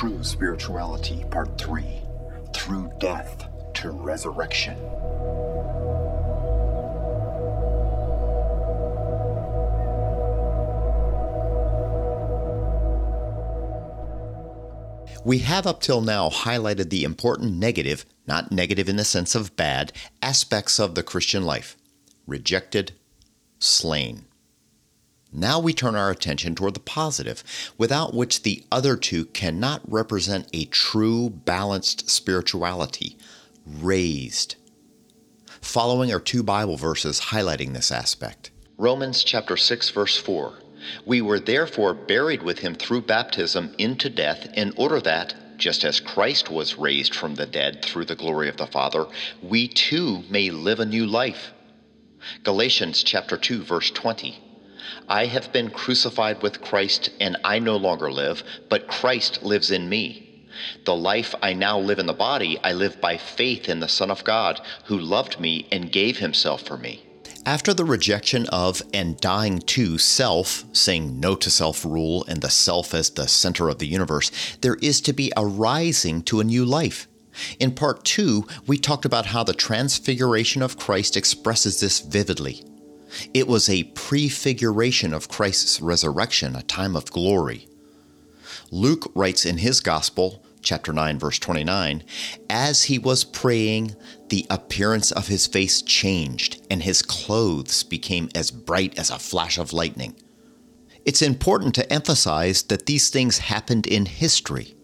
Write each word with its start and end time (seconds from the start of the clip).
True 0.00 0.24
Spirituality, 0.24 1.26
Part 1.30 1.58
3 1.58 1.84
Through 2.54 2.90
Death 3.00 3.46
to 3.74 3.90
Resurrection. 3.90 4.78
We 15.22 15.40
have 15.40 15.66
up 15.66 15.82
till 15.82 16.00
now 16.00 16.30
highlighted 16.30 16.88
the 16.88 17.04
important 17.04 17.58
negative, 17.58 18.06
not 18.26 18.50
negative 18.50 18.88
in 18.88 18.96
the 18.96 19.04
sense 19.04 19.34
of 19.34 19.54
bad, 19.54 19.92
aspects 20.22 20.80
of 20.80 20.94
the 20.94 21.02
Christian 21.02 21.44
life 21.44 21.76
rejected, 22.26 22.92
slain. 23.58 24.24
Now 25.32 25.60
we 25.60 25.72
turn 25.72 25.94
our 25.94 26.10
attention 26.10 26.56
toward 26.56 26.74
the 26.74 26.80
positive, 26.80 27.44
without 27.78 28.14
which 28.14 28.42
the 28.42 28.64
other 28.72 28.96
two 28.96 29.26
cannot 29.26 29.80
represent 29.90 30.48
a 30.52 30.64
true 30.64 31.30
balanced 31.30 32.10
spirituality, 32.10 33.16
raised. 33.64 34.56
Following 35.60 36.12
are 36.12 36.18
two 36.18 36.42
Bible 36.42 36.76
verses 36.76 37.20
highlighting 37.20 37.74
this 37.74 37.92
aspect. 37.92 38.50
Romans 38.76 39.22
chapter 39.22 39.56
6 39.56 39.90
verse 39.90 40.16
4. 40.16 40.54
We 41.06 41.20
were 41.20 41.38
therefore 41.38 41.94
buried 41.94 42.42
with 42.42 42.58
him 42.58 42.74
through 42.74 43.02
baptism 43.02 43.74
into 43.78 44.10
death 44.10 44.48
in 44.54 44.72
order 44.76 45.00
that 45.02 45.34
just 45.58 45.84
as 45.84 46.00
Christ 46.00 46.50
was 46.50 46.78
raised 46.78 47.14
from 47.14 47.36
the 47.36 47.46
dead 47.46 47.84
through 47.84 48.06
the 48.06 48.16
glory 48.16 48.48
of 48.48 48.56
the 48.56 48.66
Father, 48.66 49.06
we 49.42 49.68
too 49.68 50.24
may 50.28 50.50
live 50.50 50.80
a 50.80 50.86
new 50.86 51.06
life. 51.06 51.52
Galatians 52.42 53.04
chapter 53.04 53.36
2 53.36 53.62
verse 53.62 53.90
20. 53.90 54.49
I 55.08 55.26
have 55.26 55.52
been 55.52 55.70
crucified 55.70 56.42
with 56.42 56.60
Christ, 56.60 57.10
and 57.20 57.36
I 57.44 57.58
no 57.58 57.76
longer 57.76 58.10
live, 58.10 58.42
but 58.68 58.88
Christ 58.88 59.42
lives 59.42 59.70
in 59.70 59.88
me. 59.88 60.46
The 60.84 60.96
life 60.96 61.34
I 61.42 61.52
now 61.52 61.78
live 61.78 61.98
in 61.98 62.06
the 62.06 62.12
body, 62.12 62.58
I 62.62 62.72
live 62.72 63.00
by 63.00 63.16
faith 63.16 63.68
in 63.68 63.80
the 63.80 63.88
Son 63.88 64.10
of 64.10 64.24
God, 64.24 64.60
who 64.84 64.98
loved 64.98 65.40
me 65.40 65.66
and 65.72 65.92
gave 65.92 66.18
himself 66.18 66.62
for 66.62 66.76
me. 66.76 67.02
After 67.46 67.72
the 67.72 67.86
rejection 67.86 68.46
of 68.48 68.82
and 68.92 69.18
dying 69.18 69.60
to 69.60 69.96
self, 69.96 70.64
saying 70.72 71.18
no 71.18 71.34
to 71.36 71.50
self 71.50 71.84
rule 71.84 72.24
and 72.28 72.42
the 72.42 72.50
self 72.50 72.92
as 72.92 73.10
the 73.10 73.28
center 73.28 73.68
of 73.68 73.78
the 73.78 73.86
universe, 73.86 74.30
there 74.60 74.76
is 74.76 75.00
to 75.02 75.12
be 75.12 75.32
a 75.36 75.46
rising 75.46 76.22
to 76.24 76.40
a 76.40 76.44
new 76.44 76.64
life. 76.64 77.08
In 77.58 77.74
part 77.74 78.04
two, 78.04 78.46
we 78.66 78.76
talked 78.76 79.04
about 79.04 79.26
how 79.26 79.42
the 79.42 79.54
transfiguration 79.54 80.62
of 80.62 80.78
Christ 80.78 81.16
expresses 81.16 81.80
this 81.80 82.00
vividly. 82.00 82.64
It 83.34 83.48
was 83.48 83.68
a 83.68 83.84
prefiguration 83.84 85.12
of 85.12 85.28
Christ's 85.28 85.80
resurrection, 85.80 86.56
a 86.56 86.62
time 86.62 86.96
of 86.96 87.10
glory. 87.10 87.68
Luke 88.70 89.10
writes 89.14 89.44
in 89.44 89.58
his 89.58 89.80
gospel, 89.80 90.44
chapter 90.62 90.92
9, 90.92 91.18
verse 91.18 91.38
29, 91.38 92.04
as 92.48 92.84
he 92.84 92.98
was 92.98 93.24
praying, 93.24 93.96
the 94.28 94.46
appearance 94.50 95.10
of 95.10 95.28
his 95.28 95.46
face 95.46 95.82
changed, 95.82 96.64
and 96.70 96.82
his 96.82 97.02
clothes 97.02 97.82
became 97.82 98.28
as 98.34 98.50
bright 98.50 98.98
as 98.98 99.10
a 99.10 99.18
flash 99.18 99.58
of 99.58 99.72
lightning. 99.72 100.14
It's 101.04 101.22
important 101.22 101.74
to 101.76 101.92
emphasize 101.92 102.62
that 102.64 102.86
these 102.86 103.08
things 103.08 103.38
happened 103.38 103.86
in 103.86 104.06
history. 104.06 104.74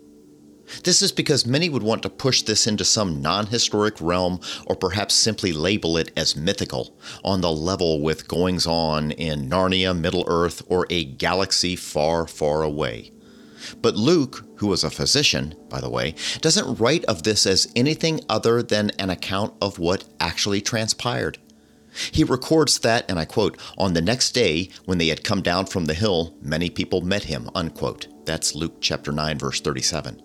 This 0.84 1.03
is 1.03 1.12
because 1.12 1.47
many 1.47 1.69
would 1.69 1.83
want 1.83 2.03
to 2.03 2.09
push 2.09 2.42
this 2.42 2.67
into 2.67 2.84
some 2.84 3.22
non 3.22 3.47
historic 3.47 3.95
realm 4.00 4.41
or 4.67 4.77
perhaps 4.77 5.14
simply 5.14 5.53
label 5.53 5.97
it 5.97 6.11
as 6.17 6.36
mythical, 6.36 6.97
on 7.25 7.41
the 7.41 7.53
level 7.53 8.00
with 8.00 8.28
goings 8.28 8.67
on 8.67 9.11
in 9.12 9.48
Narnia, 9.48 9.98
Middle 9.98 10.25
Earth, 10.27 10.62
or 10.69 10.87
a 10.91 11.05
galaxy 11.05 11.77
far, 11.77 12.27
far 12.27 12.62
away. 12.62 13.12
But 13.83 13.97
Luke, 13.97 14.44
who 14.56 14.69
was 14.69 14.84
a 14.84 14.91
physician, 14.91 15.55
by 15.69 15.81
the 15.81 15.91
way, 15.91 16.14
doesn't 16.41 16.78
write 16.78 17.05
of 17.06 17.22
this 17.22 17.47
as 17.47 17.70
anything 17.75 18.20
other 18.28 18.62
than 18.62 18.91
an 18.98 19.11
account 19.11 19.55
of 19.61 19.78
what 19.78 20.05
actually 20.20 20.60
transpired. 20.60 21.38
He 22.12 22.25
records 22.25 22.78
that, 22.81 23.10
and 23.10 23.19
I 23.19 23.25
quote, 23.25 23.59
on 23.78 23.94
the 23.94 24.03
next 24.03 24.32
day, 24.32 24.69
when 24.84 24.99
they 24.99 25.09
had 25.09 25.25
come 25.25 25.41
down 25.41 25.66
from 25.66 25.87
the 25.87 25.94
hill, 25.94 26.34
many 26.43 26.69
people 26.69 27.00
met 27.00 27.25
him, 27.25 27.49
unquote. 27.55 28.09
That's 28.26 28.55
Luke 28.55 28.76
chapter 28.81 29.12
9, 29.12 29.38
verse 29.38 29.60
37. 29.60 30.22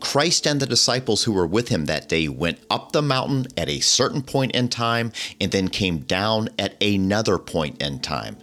Christ 0.00 0.46
and 0.46 0.60
the 0.60 0.66
disciples 0.66 1.24
who 1.24 1.32
were 1.32 1.46
with 1.46 1.68
him 1.68 1.86
that 1.86 2.08
day 2.08 2.28
went 2.28 2.58
up 2.70 2.92
the 2.92 3.02
mountain 3.02 3.46
at 3.56 3.68
a 3.68 3.80
certain 3.80 4.22
point 4.22 4.52
in 4.52 4.68
time 4.68 5.12
and 5.40 5.52
then 5.52 5.68
came 5.68 6.00
down 6.00 6.48
at 6.58 6.82
another 6.82 7.38
point 7.38 7.80
in 7.82 8.00
time. 8.00 8.36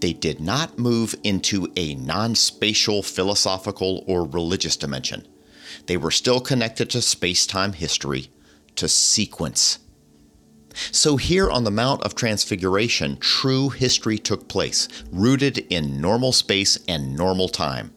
They 0.00 0.12
did 0.12 0.40
not 0.40 0.78
move 0.78 1.14
into 1.24 1.72
a 1.76 1.94
non 1.94 2.34
spatial, 2.34 3.02
philosophical, 3.02 4.04
or 4.06 4.26
religious 4.26 4.76
dimension. 4.76 5.26
They 5.86 5.96
were 5.96 6.10
still 6.10 6.40
connected 6.40 6.90
to 6.90 7.02
space 7.02 7.46
time 7.46 7.72
history, 7.72 8.30
to 8.76 8.88
sequence. 8.88 9.78
So, 10.90 11.16
here 11.16 11.50
on 11.50 11.64
the 11.64 11.70
Mount 11.70 12.02
of 12.02 12.14
Transfiguration, 12.14 13.18
true 13.18 13.68
history 13.68 14.18
took 14.18 14.48
place, 14.48 14.88
rooted 15.10 15.58
in 15.70 16.00
normal 16.00 16.32
space 16.32 16.78
and 16.88 17.14
normal 17.14 17.48
time. 17.48 17.92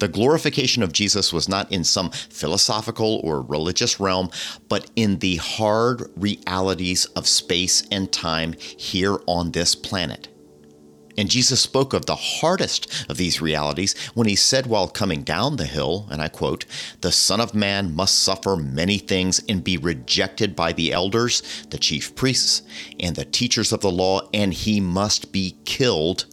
The 0.00 0.08
glorification 0.08 0.82
of 0.82 0.94
Jesus 0.94 1.30
was 1.30 1.46
not 1.46 1.70
in 1.70 1.84
some 1.84 2.10
philosophical 2.10 3.20
or 3.22 3.42
religious 3.42 4.00
realm, 4.00 4.30
but 4.68 4.90
in 4.96 5.18
the 5.18 5.36
hard 5.36 6.10
realities 6.16 7.04
of 7.04 7.28
space 7.28 7.86
and 7.92 8.10
time 8.10 8.54
here 8.54 9.18
on 9.26 9.52
this 9.52 9.74
planet. 9.74 10.28
And 11.18 11.28
Jesus 11.28 11.60
spoke 11.60 11.92
of 11.92 12.06
the 12.06 12.16
hardest 12.16 13.10
of 13.10 13.18
these 13.18 13.42
realities 13.42 13.94
when 14.14 14.26
he 14.26 14.36
said 14.36 14.66
while 14.66 14.88
coming 14.88 15.22
down 15.22 15.56
the 15.56 15.66
hill, 15.66 16.08
and 16.10 16.22
I 16.22 16.28
quote, 16.28 16.64
The 17.02 17.12
Son 17.12 17.38
of 17.38 17.54
Man 17.54 17.94
must 17.94 18.20
suffer 18.20 18.56
many 18.56 18.96
things 18.96 19.38
and 19.50 19.62
be 19.62 19.76
rejected 19.76 20.56
by 20.56 20.72
the 20.72 20.94
elders, 20.94 21.42
the 21.68 21.78
chief 21.78 22.14
priests, 22.14 22.62
and 22.98 23.16
the 23.16 23.26
teachers 23.26 23.70
of 23.70 23.82
the 23.82 23.90
law, 23.90 24.30
and 24.32 24.54
he 24.54 24.80
must 24.80 25.30
be 25.30 25.58
killed, 25.66 26.24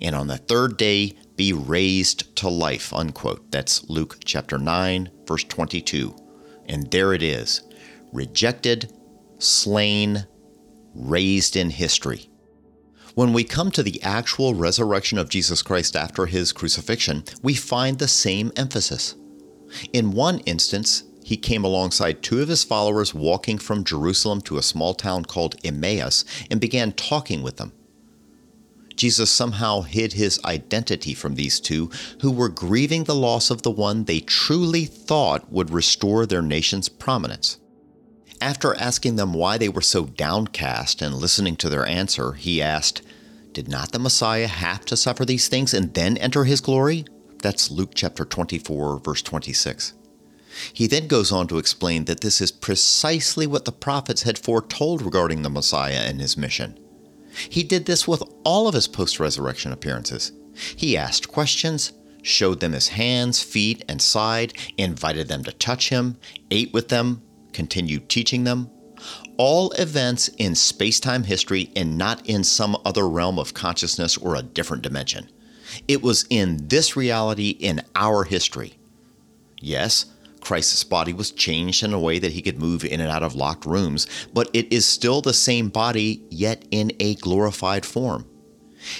and 0.00 0.14
on 0.14 0.28
the 0.28 0.36
third 0.36 0.76
day 0.76 1.16
be 1.40 1.52
raised 1.54 2.36
to 2.36 2.50
life. 2.50 2.92
Unquote. 2.92 3.50
That's 3.50 3.88
Luke 3.88 4.18
chapter 4.26 4.58
9, 4.58 5.10
verse 5.26 5.42
22. 5.44 6.14
And 6.66 6.90
there 6.90 7.14
it 7.14 7.22
is 7.22 7.62
rejected, 8.12 8.92
slain, 9.38 10.26
raised 10.94 11.56
in 11.56 11.70
history. 11.70 12.28
When 13.14 13.32
we 13.32 13.42
come 13.44 13.70
to 13.70 13.82
the 13.82 14.02
actual 14.02 14.52
resurrection 14.52 15.16
of 15.16 15.30
Jesus 15.30 15.62
Christ 15.62 15.96
after 15.96 16.26
his 16.26 16.52
crucifixion, 16.52 17.24
we 17.42 17.54
find 17.54 17.98
the 17.98 18.06
same 18.06 18.52
emphasis. 18.54 19.14
In 19.94 20.12
one 20.12 20.40
instance, 20.40 21.04
he 21.24 21.38
came 21.38 21.64
alongside 21.64 22.22
two 22.22 22.42
of 22.42 22.48
his 22.48 22.64
followers 22.64 23.14
walking 23.14 23.56
from 23.56 23.84
Jerusalem 23.84 24.42
to 24.42 24.58
a 24.58 24.62
small 24.62 24.92
town 24.92 25.24
called 25.24 25.56
Emmaus 25.64 26.26
and 26.50 26.60
began 26.60 26.92
talking 26.92 27.42
with 27.42 27.56
them. 27.56 27.72
Jesus 29.00 29.30
somehow 29.30 29.80
hid 29.80 30.12
his 30.12 30.38
identity 30.44 31.14
from 31.14 31.34
these 31.34 31.58
two, 31.58 31.90
who 32.20 32.30
were 32.30 32.50
grieving 32.50 33.04
the 33.04 33.14
loss 33.14 33.48
of 33.48 33.62
the 33.62 33.70
one 33.70 34.04
they 34.04 34.20
truly 34.20 34.84
thought 34.84 35.50
would 35.50 35.70
restore 35.70 36.26
their 36.26 36.42
nation's 36.42 36.90
prominence. 36.90 37.58
After 38.42 38.74
asking 38.74 39.16
them 39.16 39.32
why 39.32 39.56
they 39.56 39.70
were 39.70 39.80
so 39.80 40.04
downcast 40.04 41.00
and 41.00 41.14
listening 41.14 41.56
to 41.56 41.70
their 41.70 41.86
answer, 41.86 42.32
he 42.32 42.60
asked, 42.60 43.00
Did 43.54 43.68
not 43.68 43.92
the 43.92 43.98
Messiah 43.98 44.46
have 44.46 44.84
to 44.84 44.98
suffer 44.98 45.24
these 45.24 45.48
things 45.48 45.72
and 45.72 45.94
then 45.94 46.18
enter 46.18 46.44
his 46.44 46.60
glory? 46.60 47.06
That's 47.42 47.70
Luke 47.70 47.92
chapter 47.94 48.26
24, 48.26 48.98
verse 48.98 49.22
26. 49.22 49.94
He 50.74 50.86
then 50.86 51.06
goes 51.06 51.32
on 51.32 51.48
to 51.48 51.56
explain 51.56 52.04
that 52.04 52.20
this 52.20 52.42
is 52.42 52.52
precisely 52.52 53.46
what 53.46 53.64
the 53.64 53.72
prophets 53.72 54.24
had 54.24 54.38
foretold 54.38 55.00
regarding 55.00 55.40
the 55.40 55.48
Messiah 55.48 56.02
and 56.04 56.20
his 56.20 56.36
mission. 56.36 56.78
He 57.32 57.62
did 57.62 57.86
this 57.86 58.06
with 58.08 58.22
all 58.44 58.68
of 58.68 58.74
his 58.74 58.88
post 58.88 59.20
resurrection 59.20 59.72
appearances. 59.72 60.32
He 60.76 60.96
asked 60.96 61.28
questions, 61.28 61.92
showed 62.22 62.60
them 62.60 62.72
his 62.72 62.88
hands, 62.88 63.42
feet, 63.42 63.84
and 63.88 64.00
side, 64.00 64.54
invited 64.76 65.28
them 65.28 65.44
to 65.44 65.52
touch 65.52 65.88
him, 65.88 66.18
ate 66.50 66.72
with 66.72 66.88
them, 66.88 67.22
continued 67.52 68.08
teaching 68.08 68.44
them. 68.44 68.70
All 69.38 69.70
events 69.72 70.28
in 70.36 70.54
space 70.54 71.00
time 71.00 71.24
history 71.24 71.70
and 71.74 71.96
not 71.96 72.26
in 72.26 72.44
some 72.44 72.76
other 72.84 73.08
realm 73.08 73.38
of 73.38 73.54
consciousness 73.54 74.18
or 74.18 74.34
a 74.34 74.42
different 74.42 74.82
dimension. 74.82 75.30
It 75.88 76.02
was 76.02 76.26
in 76.28 76.68
this 76.68 76.96
reality 76.96 77.50
in 77.50 77.82
our 77.94 78.24
history. 78.24 78.78
Yes, 79.60 80.06
Christ's 80.40 80.84
body 80.84 81.12
was 81.12 81.30
changed 81.30 81.82
in 81.82 81.92
a 81.92 82.00
way 82.00 82.18
that 82.18 82.32
he 82.32 82.42
could 82.42 82.58
move 82.58 82.84
in 82.84 83.00
and 83.00 83.10
out 83.10 83.22
of 83.22 83.34
locked 83.34 83.66
rooms, 83.66 84.06
but 84.32 84.48
it 84.52 84.72
is 84.72 84.86
still 84.86 85.20
the 85.20 85.32
same 85.32 85.68
body, 85.68 86.22
yet 86.30 86.64
in 86.70 86.92
a 87.00 87.14
glorified 87.16 87.84
form. 87.84 88.26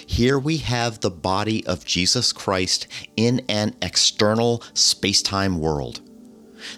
Here 0.06 0.38
we 0.38 0.58
have 0.58 1.00
the 1.00 1.10
body 1.10 1.66
of 1.66 1.86
Jesus 1.86 2.32
Christ 2.32 2.86
in 3.16 3.40
an 3.48 3.74
external 3.80 4.62
space 4.74 5.22
time 5.22 5.58
world. 5.58 6.02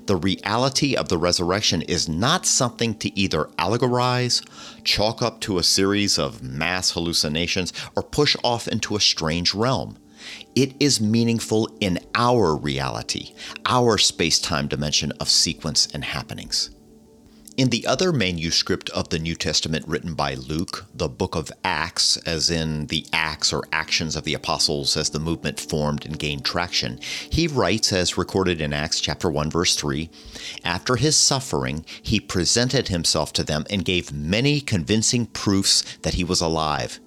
The 0.06 0.17
reality 0.17 0.94
of 0.94 1.09
the 1.09 1.19
resurrection 1.19 1.82
is 1.82 2.09
not 2.09 2.47
something 2.47 2.94
to 2.99 3.19
either 3.19 3.47
allegorize, 3.59 4.44
chalk 4.85 5.23
up 5.23 5.41
to 5.41 5.59
a 5.59 5.64
series 5.64 6.19
of 6.19 6.43
mass 6.43 6.93
hallucinations, 6.93 7.73
or 7.97 8.03
push 8.03 8.37
off 8.44 8.69
into 8.69 8.94
a 8.94 9.00
strange 9.00 9.55
realm. 9.55 9.99
It 10.54 10.74
is 10.80 11.00
meaningful 11.00 11.69
in 11.80 11.98
our 12.14 12.54
reality, 12.54 13.34
our 13.66 13.98
space 13.98 14.38
time 14.38 14.69
dimension 14.69 15.12
of 15.20 15.28
sequence 15.28 15.88
and 15.92 16.04
happenings. 16.04 16.70
In 17.54 17.69
the 17.69 17.86
other 17.86 18.12
manuscript 18.12 18.88
of 18.90 19.10
the 19.10 19.19
New 19.19 19.34
Testament 19.34 19.86
written 19.86 20.14
by 20.14 20.34
Luke, 20.34 20.86
the 20.94 21.08
book 21.08 21.34
of 21.34 21.52
Acts, 21.62 22.16
as 22.19 22.50
in 22.50 22.86
the 22.86 23.04
acts 23.12 23.52
or 23.52 23.62
actions 23.70 24.16
of 24.16 24.24
the 24.24 24.32
apostles 24.32 24.96
as 24.96 25.10
the 25.10 25.20
movement 25.20 25.60
formed 25.60 26.06
and 26.06 26.19
gained 26.19 26.46
traction, 26.46 26.98
he 27.28 27.46
writes, 27.46 27.92
as 27.92 28.16
recorded 28.16 28.62
in 28.62 28.72
Acts 28.72 29.00
chapter 29.00 29.28
1, 29.28 29.50
verse 29.50 29.76
3 29.76 30.08
After 30.64 30.96
his 30.96 31.14
suffering, 31.14 31.84
he 32.02 32.20
presented 32.20 32.88
himself 32.88 33.34
to 33.34 33.44
them 33.44 33.66
and 33.68 33.84
gave 33.84 34.14
many 34.14 34.62
convincing 34.62 35.26
proofs 35.26 35.82
that 35.98 36.14
he 36.14 36.25
was 36.25 36.40
alive. 36.40 37.00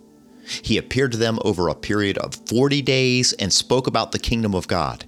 He 0.61 0.77
appeared 0.77 1.11
to 1.13 1.17
them 1.17 1.39
over 1.43 1.67
a 1.67 1.75
period 1.75 2.17
of 2.17 2.35
40 2.35 2.81
days 2.81 3.33
and 3.33 3.51
spoke 3.51 3.87
about 3.87 4.11
the 4.11 4.19
kingdom 4.19 4.53
of 4.53 4.67
God. 4.67 5.05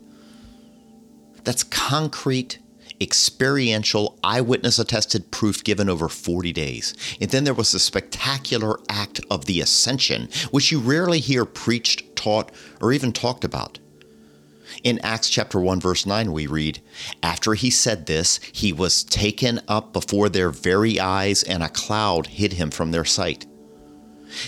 That's 1.44 1.64
concrete 1.64 2.60
experiential, 3.00 4.18
eyewitness 4.24 4.80
attested 4.80 5.32
proof 5.32 5.64
given 5.64 5.90
over 5.90 6.10
40 6.10 6.52
days. 6.54 6.94
And 7.22 7.30
then 7.30 7.44
there 7.44 7.54
was 7.54 7.72
the 7.72 7.80
spectacular 7.80 8.80
act 8.90 9.22
of 9.30 9.46
the 9.46 9.62
ascension, 9.62 10.30
which 10.52 10.72
you 10.72 10.80
rarely 10.80 11.20
hear 11.20 11.46
preached, 11.46 12.16
taught, 12.16 12.52
or 12.82 12.92
even 12.92 13.14
talked 13.14 13.44
about. 13.44 13.80
In 14.84 15.00
Acts 15.00 15.30
chapter 15.30 15.60
1 15.60 15.80
verse 15.80 16.06
9 16.06 16.32
we 16.32 16.46
read, 16.46 16.82
after 17.24 17.54
he 17.54 17.70
said 17.70 18.06
this, 18.06 18.40
he 18.52 18.74
was 18.74 19.04
taken 19.04 19.62
up 19.68 19.94
before 19.94 20.30
their 20.30 20.50
very 20.50 21.00
eyes 21.00 21.42
and 21.44 21.64
a 21.64 21.70
cloud 21.70 22.28
hid 22.28 22.54
him 22.54 22.70
from 22.70 22.92
their 22.92 23.06
sight. 23.06 23.46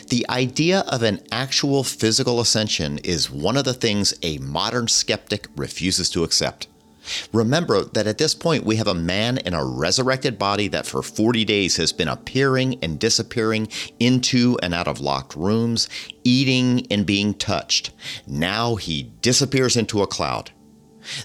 The 0.07 0.25
idea 0.29 0.81
of 0.87 1.03
an 1.03 1.21
actual 1.31 1.83
physical 1.83 2.39
ascension 2.39 2.97
is 2.99 3.31
one 3.31 3.57
of 3.57 3.65
the 3.65 3.73
things 3.73 4.13
a 4.21 4.37
modern 4.39 4.87
skeptic 4.87 5.47
refuses 5.55 6.09
to 6.11 6.23
accept. 6.23 6.67
Remember 7.33 7.83
that 7.83 8.07
at 8.07 8.17
this 8.17 8.35
point 8.35 8.65
we 8.65 8.75
have 8.75 8.87
a 8.87 8.93
man 8.93 9.37
in 9.39 9.53
a 9.53 9.65
resurrected 9.65 10.37
body 10.37 10.67
that 10.67 10.85
for 10.85 11.01
40 11.01 11.45
days 11.45 11.77
has 11.77 11.91
been 11.91 12.07
appearing 12.07 12.77
and 12.83 12.99
disappearing 12.99 13.67
into 13.99 14.57
and 14.61 14.73
out 14.73 14.87
of 14.87 14.99
locked 14.99 15.35
rooms, 15.35 15.89
eating 16.23 16.85
and 16.91 17.05
being 17.05 17.33
touched. 17.33 17.91
Now 18.27 18.75
he 18.75 19.11
disappears 19.21 19.75
into 19.75 20.01
a 20.01 20.07
cloud. 20.07 20.51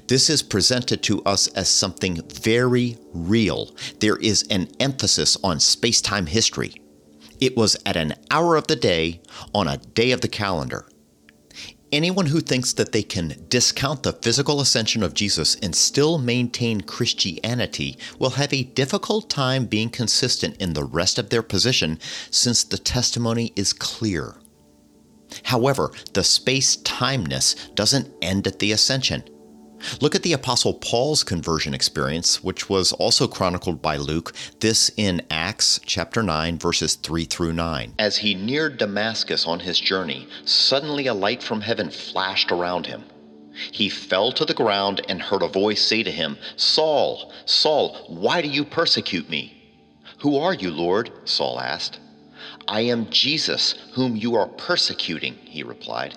This 0.07 0.31
is 0.31 0.43
presented 0.43 1.03
to 1.05 1.23
us 1.25 1.49
as 1.49 1.69
something 1.69 2.23
very 2.29 2.97
real. 3.13 3.75
There 4.01 4.17
is 4.17 4.45
an 4.51 4.69
emphasis 4.81 5.37
on 5.43 5.61
space 5.61 6.01
time 6.01 6.27
history. 6.27 6.75
It 7.41 7.57
was 7.57 7.77
at 7.85 7.97
an 7.97 8.15
hour 8.31 8.57
of 8.57 8.67
the 8.67 8.77
day 8.77 9.21
on 9.55 9.69
a 9.69 9.79
day 9.79 10.13
of 10.13 10.21
the 10.21 10.29
calendar. 10.29 10.87
Anyone 11.93 12.27
who 12.27 12.41
thinks 12.41 12.73
that 12.73 12.91
they 12.91 13.05
can 13.05 13.47
discount 13.49 14.03
the 14.03 14.13
physical 14.13 14.61
ascension 14.61 15.05
of 15.05 15.15
Jesus 15.15 15.55
and 15.63 15.77
still 15.77 16.19
maintain 16.19 16.81
Christianity 16.81 17.97
will 18.19 18.31
have 18.31 18.53
a 18.53 18.65
difficult 18.65 19.31
time 19.31 19.67
being 19.67 19.91
consistent 19.91 20.57
in 20.61 20.73
the 20.73 20.83
rest 20.83 21.19
of 21.19 21.31
their 21.31 21.43
position 21.43 22.01
since 22.33 22.65
the 22.65 22.79
testimony 22.79 23.53
is 23.55 23.73
clear. 23.73 24.37
However, 25.45 25.93
the 26.15 26.25
space 26.25 26.77
timeness 26.79 27.55
doesn't 27.75 28.13
end 28.21 28.47
at 28.47 28.59
the 28.59 28.73
ascension. 28.73 29.23
Look 30.01 30.15
at 30.15 30.23
the 30.23 30.33
Apostle 30.33 30.75
Paul's 30.75 31.25
conversion 31.25 31.75
experience, 31.75 32.43
which 32.43 32.69
was 32.69 32.93
also 32.93 33.27
chronicled 33.27 33.83
by 33.83 33.97
Luke, 33.97 34.33
this 34.61 34.91
in 34.97 35.23
Acts 35.31 35.81
chapter 35.85 36.23
9, 36.23 36.59
verses 36.59 36.95
3 36.95 37.25
through 37.25 37.53
9. 37.53 37.95
As 37.99 38.19
he 38.19 38.35
neared 38.35 38.79
Damascus 38.79 39.47
on 39.47 39.61
his 39.61 39.79
journey, 39.79 40.29
suddenly 40.45 41.07
a 41.07 41.15
light 41.15 41.43
from 41.43 41.61
heaven 41.61 41.91
flashed 41.91 42.51
around 42.51 42.87
him. 42.87 43.05
He 43.71 43.89
fell 43.89 44.33
to 44.33 44.45
the 44.45 44.55
ground 44.55 45.01
and 45.09 45.23
heard 45.23 45.43
a 45.43 45.49
voice 45.49 45.81
say 45.81 46.03
to 46.03 46.11
him, 46.11 46.39
Saul, 46.57 47.33
Saul, 47.45 47.97
why 48.09 48.43
do 48.43 48.49
you 48.49 48.65
persecute 48.65 49.29
me? 49.29 49.63
Who 50.19 50.37
are 50.39 50.55
you, 50.55 50.71
Lord? 50.71 51.11
Saul 51.25 51.61
asked. 51.61 52.01
I 52.67 52.81
am 52.81 53.11
Jesus, 53.11 53.75
whom 53.93 54.17
you 54.17 54.35
are 54.35 54.49
persecuting, 54.49 55.35
he 55.45 55.63
replied. 55.63 56.17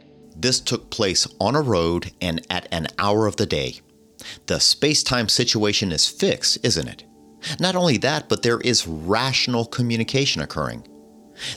This 0.41 0.59
took 0.59 0.89
place 0.89 1.27
on 1.39 1.55
a 1.55 1.61
road 1.61 2.11
and 2.19 2.45
at 2.49 2.67
an 2.71 2.87
hour 2.97 3.27
of 3.27 3.35
the 3.35 3.45
day. 3.45 3.79
The 4.47 4.59
space 4.59 5.03
time 5.03 5.29
situation 5.29 5.91
is 5.91 6.07
fixed, 6.07 6.57
isn't 6.63 6.87
it? 6.87 7.03
Not 7.59 7.75
only 7.75 7.97
that, 7.97 8.27
but 8.27 8.41
there 8.41 8.59
is 8.61 8.87
rational 8.87 9.65
communication 9.65 10.41
occurring. 10.41 10.87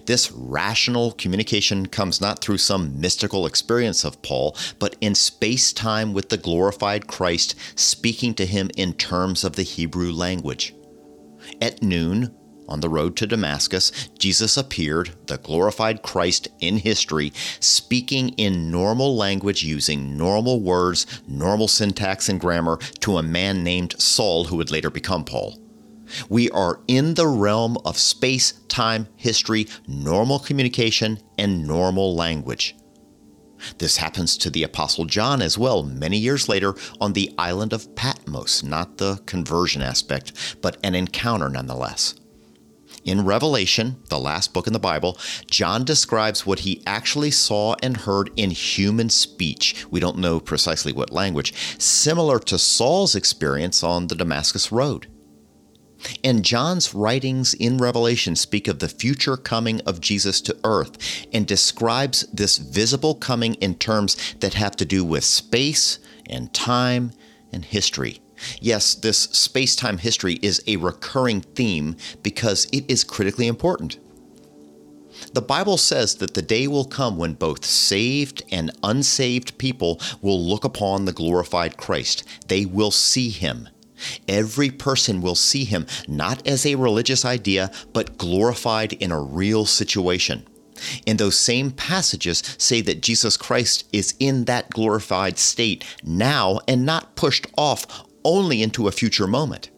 This 0.04 0.30
rational 0.32 1.12
communication 1.12 1.86
comes 1.86 2.20
not 2.20 2.40
through 2.40 2.58
some 2.58 3.00
mystical 3.00 3.46
experience 3.46 4.04
of 4.04 4.20
Paul, 4.22 4.56
but 4.78 4.96
in 5.00 5.14
space 5.14 5.72
time 5.72 6.12
with 6.12 6.28
the 6.28 6.36
glorified 6.36 7.06
Christ 7.06 7.54
speaking 7.76 8.34
to 8.34 8.46
him 8.46 8.70
in 8.76 8.94
terms 8.94 9.44
of 9.44 9.56
the 9.56 9.62
Hebrew 9.62 10.12
language. 10.12 10.74
At 11.60 11.82
noon, 11.82 12.34
on 12.68 12.80
the 12.80 12.88
road 12.88 13.16
to 13.16 13.26
Damascus, 13.26 13.90
Jesus 14.18 14.56
appeared, 14.56 15.10
the 15.26 15.38
glorified 15.38 16.02
Christ 16.02 16.48
in 16.60 16.78
history, 16.78 17.32
speaking 17.60 18.30
in 18.30 18.70
normal 18.70 19.16
language 19.16 19.62
using 19.62 20.16
normal 20.16 20.60
words, 20.60 21.06
normal 21.28 21.68
syntax 21.68 22.28
and 22.28 22.40
grammar 22.40 22.78
to 23.00 23.18
a 23.18 23.22
man 23.22 23.62
named 23.62 24.00
Saul 24.00 24.44
who 24.44 24.56
would 24.56 24.70
later 24.70 24.90
become 24.90 25.24
Paul. 25.24 25.58
We 26.28 26.50
are 26.50 26.80
in 26.86 27.14
the 27.14 27.26
realm 27.26 27.78
of 27.84 27.98
space, 27.98 28.52
time, 28.68 29.08
history, 29.16 29.66
normal 29.86 30.38
communication, 30.38 31.18
and 31.38 31.66
normal 31.66 32.14
language. 32.14 32.76
This 33.78 33.96
happens 33.96 34.36
to 34.38 34.50
the 34.50 34.62
Apostle 34.62 35.06
John 35.06 35.40
as 35.40 35.56
well, 35.56 35.82
many 35.82 36.18
years 36.18 36.48
later 36.48 36.74
on 37.00 37.12
the 37.12 37.32
island 37.38 37.72
of 37.72 37.94
Patmos, 37.94 38.62
not 38.62 38.98
the 38.98 39.22
conversion 39.26 39.80
aspect, 39.80 40.56
but 40.60 40.76
an 40.82 40.94
encounter 40.94 41.48
nonetheless. 41.48 42.14
In 43.04 43.26
Revelation, 43.26 44.02
the 44.08 44.18
last 44.18 44.54
book 44.54 44.66
in 44.66 44.72
the 44.72 44.78
Bible, 44.78 45.18
John 45.46 45.84
describes 45.84 46.46
what 46.46 46.60
he 46.60 46.82
actually 46.86 47.30
saw 47.30 47.76
and 47.82 47.98
heard 47.98 48.30
in 48.34 48.50
human 48.50 49.10
speech. 49.10 49.84
We 49.90 50.00
don't 50.00 50.18
know 50.18 50.40
precisely 50.40 50.92
what 50.92 51.12
language, 51.12 51.52
similar 51.78 52.38
to 52.40 52.58
Saul's 52.58 53.14
experience 53.14 53.82
on 53.82 54.06
the 54.06 54.14
Damascus 54.14 54.72
Road. 54.72 55.06
And 56.22 56.44
John's 56.44 56.94
writings 56.94 57.52
in 57.54 57.76
Revelation 57.78 58.36
speak 58.36 58.68
of 58.68 58.78
the 58.78 58.88
future 58.88 59.36
coming 59.36 59.80
of 59.82 60.00
Jesus 60.00 60.40
to 60.42 60.56
earth 60.64 61.26
and 61.32 61.46
describes 61.46 62.26
this 62.32 62.56
visible 62.56 63.14
coming 63.14 63.54
in 63.54 63.74
terms 63.74 64.34
that 64.40 64.54
have 64.54 64.76
to 64.76 64.84
do 64.84 65.04
with 65.04 65.24
space 65.24 65.98
and 66.28 66.52
time 66.54 67.12
and 67.52 67.64
history. 67.64 68.23
Yes, 68.60 68.94
this 68.94 69.18
space 69.18 69.76
time 69.76 69.98
history 69.98 70.38
is 70.42 70.62
a 70.66 70.76
recurring 70.76 71.40
theme 71.40 71.96
because 72.22 72.66
it 72.72 72.84
is 72.88 73.04
critically 73.04 73.46
important. 73.46 73.98
The 75.32 75.42
Bible 75.42 75.76
says 75.76 76.16
that 76.16 76.34
the 76.34 76.42
day 76.42 76.66
will 76.66 76.84
come 76.84 77.16
when 77.16 77.34
both 77.34 77.64
saved 77.64 78.42
and 78.50 78.70
unsaved 78.82 79.58
people 79.58 80.00
will 80.20 80.40
look 80.40 80.64
upon 80.64 81.04
the 81.04 81.12
glorified 81.12 81.76
Christ. 81.76 82.24
They 82.48 82.66
will 82.66 82.90
see 82.90 83.30
him. 83.30 83.68
Every 84.28 84.70
person 84.70 85.22
will 85.22 85.36
see 85.36 85.64
him 85.64 85.86
not 86.08 86.46
as 86.46 86.66
a 86.66 86.74
religious 86.74 87.24
idea, 87.24 87.70
but 87.92 88.18
glorified 88.18 88.92
in 88.94 89.12
a 89.12 89.20
real 89.20 89.66
situation. 89.66 90.46
And 91.06 91.18
those 91.18 91.38
same 91.38 91.70
passages 91.70 92.42
say 92.58 92.80
that 92.82 93.00
Jesus 93.00 93.36
Christ 93.36 93.86
is 93.92 94.14
in 94.18 94.44
that 94.44 94.70
glorified 94.70 95.38
state 95.38 95.84
now 96.02 96.60
and 96.66 96.84
not 96.84 97.14
pushed 97.14 97.46
off 97.56 98.04
only 98.24 98.62
into 98.62 98.88
a 98.88 98.92
future 98.92 99.26
moment. 99.26 99.70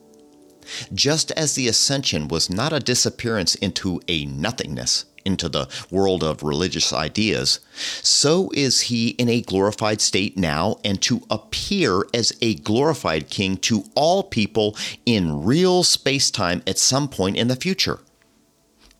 Just 0.92 1.30
as 1.32 1.54
the 1.54 1.68
ascension 1.68 2.28
was 2.28 2.50
not 2.50 2.72
a 2.72 2.80
disappearance 2.80 3.54
into 3.56 4.00
a 4.08 4.24
nothingness, 4.26 5.04
into 5.24 5.48
the 5.48 5.68
world 5.90 6.22
of 6.22 6.42
religious 6.42 6.92
ideas, 6.92 7.60
so 8.02 8.50
is 8.54 8.82
he 8.82 9.08
in 9.10 9.28
a 9.28 9.42
glorified 9.42 10.00
state 10.00 10.36
now 10.36 10.78
and 10.84 11.02
to 11.02 11.22
appear 11.30 12.02
as 12.14 12.32
a 12.40 12.54
glorified 12.54 13.28
king 13.28 13.56
to 13.56 13.84
all 13.94 14.22
people 14.22 14.76
in 15.04 15.44
real 15.44 15.82
space 15.82 16.30
time 16.30 16.62
at 16.66 16.78
some 16.78 17.08
point 17.08 17.36
in 17.36 17.48
the 17.48 17.56
future. 17.56 18.00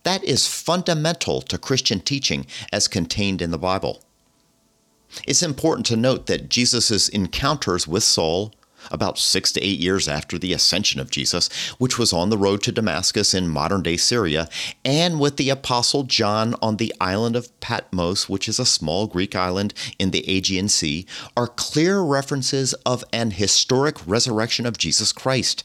That 0.03 0.23
is 0.23 0.47
fundamental 0.47 1.43
to 1.43 1.59
Christian 1.59 2.01
teaching 2.01 2.47
as 2.73 2.87
contained 2.87 3.43
in 3.43 3.51
the 3.51 3.59
Bible. 3.59 4.03
It's 5.27 5.43
important 5.43 5.87
to 5.87 5.97
note 5.97 6.27
that 6.27 6.49
Jesus' 6.49 7.09
encounters 7.09 7.89
with 7.89 8.03
Saul, 8.03 8.53
about 8.91 9.19
six 9.19 9.53
to 9.53 9.61
eight 9.61 9.79
years 9.79 10.09
after 10.09 10.39
the 10.39 10.53
ascension 10.53 11.01
of 11.01 11.11
Jesus, 11.11 11.49
which 11.79 11.99
was 11.99 12.13
on 12.13 12.31
the 12.31 12.39
road 12.39 12.63
to 12.63 12.73
Damascus 12.73 13.35
in 13.35 13.49
modern 13.49 13.83
day 13.83 13.97
Syria, 13.97 14.49
and 14.85 15.21
with 15.21 15.37
the 15.37 15.51
Apostle 15.51 16.05
John 16.05 16.55
on 16.63 16.77
the 16.77 16.95
island 17.01 17.37
of 17.37 17.59
Patmos, 17.61 18.29
which 18.29 18.49
is 18.49 18.59
a 18.59 18.67
small 18.67 19.07
Greek 19.07 19.35
island 19.35 19.75
in 19.99 20.11
the 20.11 20.29
Aegean 20.29 20.69
Sea, 20.69 21.07
are 21.37 21.49
clear 21.49 22.01
references 22.01 22.73
of 22.85 23.05
an 23.13 23.33
historic 23.33 23.97
resurrection 24.07 24.67
of 24.67 24.79
Jesus 24.79 25.13
Christ. 25.13 25.65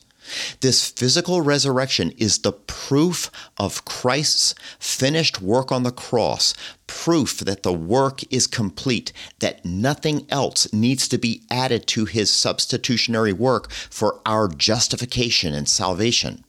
This 0.61 0.89
physical 0.89 1.41
resurrection 1.41 2.11
is 2.17 2.39
the 2.39 2.51
proof 2.51 3.31
of 3.57 3.85
Christ's 3.85 4.55
finished 4.79 5.41
work 5.41 5.71
on 5.71 5.83
the 5.83 5.91
cross, 5.91 6.53
proof 6.87 7.39
that 7.39 7.63
the 7.63 7.73
work 7.73 8.21
is 8.31 8.47
complete, 8.47 9.11
that 9.39 9.65
nothing 9.65 10.25
else 10.29 10.71
needs 10.71 11.07
to 11.09 11.17
be 11.17 11.43
added 11.49 11.87
to 11.87 12.05
his 12.05 12.31
substitutionary 12.31 13.33
work 13.33 13.71
for 13.71 14.21
our 14.25 14.47
justification 14.47 15.53
and 15.53 15.67
salvation. 15.67 16.43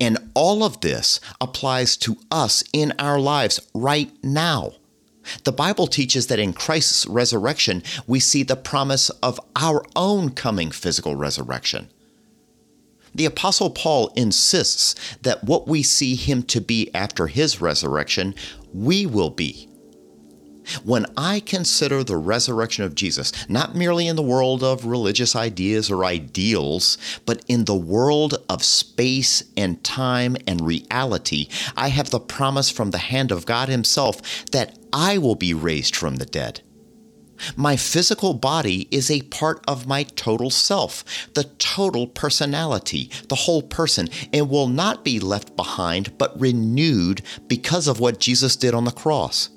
And 0.00 0.30
all 0.34 0.62
of 0.62 0.80
this 0.80 1.20
applies 1.40 1.96
to 1.98 2.16
us 2.30 2.62
in 2.72 2.92
our 2.98 3.18
lives 3.18 3.60
right 3.74 4.12
now. 4.22 4.72
The 5.44 5.52
Bible 5.52 5.86
teaches 5.86 6.26
that 6.26 6.38
in 6.38 6.52
Christ's 6.52 7.06
resurrection, 7.06 7.82
we 8.06 8.20
see 8.20 8.42
the 8.42 8.56
promise 8.56 9.10
of 9.10 9.40
our 9.56 9.84
own 9.96 10.30
coming 10.30 10.70
physical 10.70 11.16
resurrection. 11.16 11.88
The 13.14 13.26
Apostle 13.26 13.70
Paul 13.70 14.12
insists 14.16 14.94
that 15.22 15.44
what 15.44 15.68
we 15.68 15.82
see 15.82 16.16
him 16.16 16.42
to 16.44 16.60
be 16.60 16.92
after 16.94 17.28
his 17.28 17.60
resurrection, 17.60 18.34
we 18.72 19.06
will 19.06 19.30
be. 19.30 19.68
When 20.82 21.06
I 21.16 21.40
consider 21.40 22.02
the 22.02 22.16
resurrection 22.16 22.84
of 22.84 22.94
Jesus, 22.94 23.32
not 23.48 23.74
merely 23.74 24.08
in 24.08 24.16
the 24.16 24.22
world 24.22 24.64
of 24.64 24.86
religious 24.86 25.36
ideas 25.36 25.90
or 25.90 26.04
ideals, 26.04 26.96
but 27.26 27.44
in 27.48 27.66
the 27.66 27.74
world 27.74 28.42
of 28.48 28.64
space 28.64 29.44
and 29.56 29.82
time 29.84 30.36
and 30.46 30.62
reality, 30.62 31.48
I 31.76 31.88
have 31.88 32.10
the 32.10 32.20
promise 32.20 32.70
from 32.70 32.90
the 32.90 32.98
hand 32.98 33.30
of 33.30 33.46
God 33.46 33.68
Himself 33.68 34.46
that 34.52 34.78
I 34.92 35.18
will 35.18 35.34
be 35.34 35.52
raised 35.52 35.94
from 35.94 36.16
the 36.16 36.26
dead. 36.26 36.62
My 37.56 37.76
physical 37.76 38.34
body 38.34 38.88
is 38.90 39.10
a 39.10 39.22
part 39.22 39.62
of 39.66 39.86
my 39.86 40.02
total 40.02 40.50
self, 40.50 41.04
the 41.34 41.44
total 41.58 42.06
personality, 42.06 43.10
the 43.28 43.34
whole 43.34 43.62
person, 43.62 44.08
and 44.32 44.48
will 44.48 44.68
not 44.68 45.04
be 45.04 45.20
left 45.20 45.56
behind 45.56 46.16
but 46.18 46.38
renewed 46.40 47.22
because 47.46 47.88
of 47.88 48.00
what 48.00 48.20
Jesus 48.20 48.56
did 48.56 48.74
on 48.74 48.84
the 48.84 48.90
cross. 48.90 49.50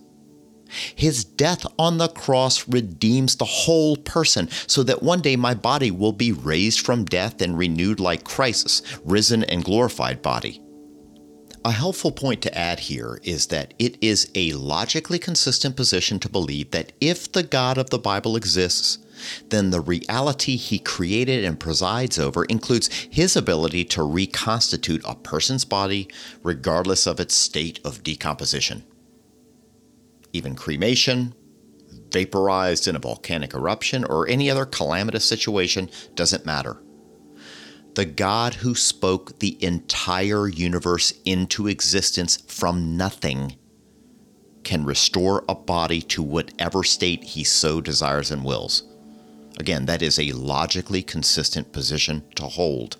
His 0.95 1.23
death 1.23 1.65
on 1.79 1.97
the 1.97 2.09
cross 2.09 2.67
redeems 2.67 3.35
the 3.35 3.45
whole 3.45 3.95
person 3.97 4.49
so 4.67 4.83
that 4.83 5.01
one 5.01 5.21
day 5.21 5.35
my 5.35 5.53
body 5.53 5.91
will 5.91 6.11
be 6.11 6.31
raised 6.31 6.81
from 6.81 7.05
death 7.05 7.41
and 7.41 7.57
renewed 7.57 7.99
like 7.99 8.23
Christ's 8.23 8.81
risen 9.03 9.43
and 9.45 9.63
glorified 9.63 10.21
body. 10.21 10.61
A 11.67 11.71
helpful 11.71 12.13
point 12.13 12.41
to 12.43 12.57
add 12.57 12.79
here 12.79 13.19
is 13.23 13.47
that 13.47 13.73
it 13.77 13.97
is 13.99 14.31
a 14.33 14.53
logically 14.53 15.19
consistent 15.19 15.75
position 15.75 16.17
to 16.19 16.29
believe 16.29 16.71
that 16.71 16.93
if 17.01 17.29
the 17.29 17.43
God 17.43 17.77
of 17.77 17.89
the 17.89 17.99
Bible 17.99 18.37
exists, 18.37 18.99
then 19.49 19.69
the 19.69 19.81
reality 19.81 20.55
he 20.55 20.79
created 20.79 21.43
and 21.43 21.59
presides 21.59 22.17
over 22.17 22.45
includes 22.45 22.87
his 23.11 23.35
ability 23.35 23.83
to 23.83 24.01
reconstitute 24.01 25.01
a 25.03 25.15
person's 25.15 25.65
body 25.65 26.07
regardless 26.41 27.05
of 27.05 27.19
its 27.19 27.35
state 27.35 27.81
of 27.83 28.01
decomposition. 28.01 28.85
Even 30.31 30.55
cremation, 30.55 31.35
vaporized 32.13 32.87
in 32.87 32.95
a 32.95 32.99
volcanic 32.99 33.53
eruption, 33.53 34.05
or 34.05 34.25
any 34.29 34.49
other 34.49 34.65
calamitous 34.65 35.25
situation 35.25 35.89
doesn't 36.15 36.45
matter 36.45 36.81
the 37.97 38.05
God 38.05 38.53
who 38.53 38.75
spoke 38.75 39.39
the 39.39 39.57
entire 39.63 40.47
universe 40.47 41.11
into 41.25 41.67
existence 41.67 42.37
from 42.47 42.95
nothing 42.95 43.55
can 44.63 44.85
restore 44.85 45.43
a 45.49 45.55
body 45.55 46.03
to 46.03 46.21
whatever 46.21 46.83
state 46.83 47.23
he 47.23 47.43
so 47.43 47.81
desires 47.81 48.29
and 48.29 48.45
wills. 48.45 48.83
Again, 49.59 49.87
that 49.87 50.03
is 50.03 50.19
a 50.19 50.31
logically 50.33 51.01
consistent 51.01 51.73
position 51.73 52.23
to 52.35 52.43
hold. 52.43 52.97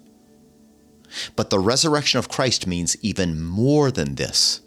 But 1.36 1.51
the 1.51 1.60
resurrection 1.60 2.18
of 2.18 2.27
Christ 2.27 2.66
means 2.66 2.98
even 3.04 3.39
more 3.39 3.92
than 3.92 4.16
this. 4.16 4.62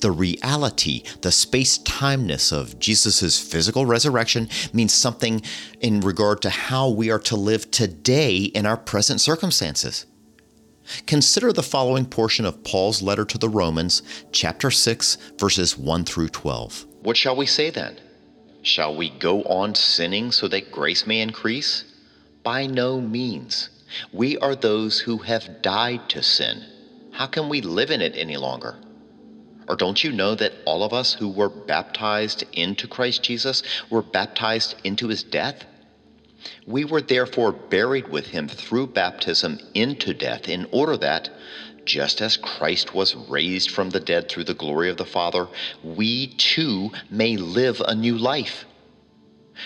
The 0.00 0.10
reality, 0.10 1.02
the 1.20 1.32
space 1.32 1.78
timeness 1.78 2.52
of 2.52 2.78
Jesus' 2.78 3.38
physical 3.38 3.86
resurrection 3.86 4.48
means 4.72 4.92
something 4.92 5.42
in 5.80 6.00
regard 6.00 6.42
to 6.42 6.50
how 6.50 6.88
we 6.88 7.10
are 7.10 7.18
to 7.20 7.36
live 7.36 7.70
today 7.70 8.36
in 8.38 8.66
our 8.66 8.76
present 8.76 9.20
circumstances. 9.20 10.06
Consider 11.06 11.52
the 11.52 11.62
following 11.62 12.04
portion 12.04 12.44
of 12.44 12.64
Paul's 12.64 13.02
letter 13.02 13.24
to 13.24 13.38
the 13.38 13.48
Romans, 13.48 14.02
chapter 14.32 14.70
6, 14.70 15.16
verses 15.38 15.78
1 15.78 16.04
through 16.04 16.28
12. 16.28 16.86
What 17.02 17.16
shall 17.16 17.36
we 17.36 17.46
say 17.46 17.70
then? 17.70 17.98
Shall 18.62 18.94
we 18.94 19.10
go 19.10 19.42
on 19.44 19.74
sinning 19.74 20.32
so 20.32 20.48
that 20.48 20.72
grace 20.72 21.06
may 21.06 21.20
increase? 21.20 21.84
By 22.42 22.66
no 22.66 23.00
means. 23.00 23.70
We 24.12 24.36
are 24.38 24.54
those 24.54 25.00
who 25.00 25.18
have 25.18 25.62
died 25.62 26.08
to 26.10 26.22
sin. 26.22 26.64
How 27.12 27.26
can 27.26 27.48
we 27.48 27.60
live 27.60 27.90
in 27.90 28.00
it 28.00 28.14
any 28.16 28.36
longer? 28.36 28.76
Or 29.70 29.76
don't 29.76 30.02
you 30.02 30.10
know 30.10 30.34
that 30.34 30.54
all 30.64 30.82
of 30.82 30.92
us 30.92 31.14
who 31.14 31.28
were 31.28 31.48
baptized 31.48 32.42
into 32.52 32.88
Christ 32.88 33.22
Jesus 33.22 33.62
were 33.88 34.02
baptized 34.02 34.74
into 34.82 35.06
his 35.06 35.22
death? 35.22 35.64
We 36.66 36.84
were 36.84 37.00
therefore 37.00 37.52
buried 37.52 38.08
with 38.08 38.26
him 38.26 38.48
through 38.48 38.88
baptism 38.88 39.60
into 39.72 40.12
death, 40.12 40.48
in 40.48 40.66
order 40.72 40.96
that, 40.96 41.30
just 41.84 42.20
as 42.20 42.36
Christ 42.36 42.94
was 42.94 43.14
raised 43.14 43.70
from 43.70 43.90
the 43.90 44.00
dead 44.00 44.28
through 44.28 44.42
the 44.42 44.54
glory 44.54 44.90
of 44.90 44.96
the 44.96 45.04
Father, 45.04 45.46
we 45.84 46.26
too 46.26 46.90
may 47.08 47.36
live 47.36 47.80
a 47.86 47.94
new 47.94 48.18
life. 48.18 48.64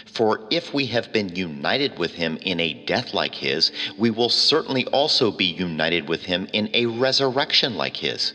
For 0.05 0.47
if 0.51 0.75
we 0.75 0.85
have 0.87 1.15
been 1.15 1.35
united 1.35 1.99
with 1.99 2.13
him 2.13 2.37
in 2.43 2.61
a 2.61 2.75
death 2.75 3.15
like 3.15 3.37
his, 3.37 3.73
we 3.97 4.11
will 4.11 4.29
certainly 4.29 4.85
also 4.89 5.31
be 5.31 5.47
united 5.47 6.11
with 6.11 6.25
him 6.25 6.47
in 6.53 6.69
a 6.75 6.85
resurrection 6.85 7.75
like 7.77 7.97
his. 7.97 8.35